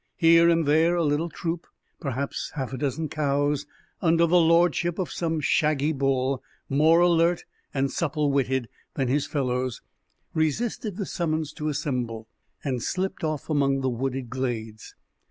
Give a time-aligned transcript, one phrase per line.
[0.17, 1.67] Here and there a little troop
[1.99, 3.67] perhaps half a dozen cows
[4.01, 9.83] under the lordship of some shaggy bull more alert and supple witted than his fellows
[10.33, 12.27] resisted the summons to assemble,
[12.63, 14.95] and slipped off among the wooded glades.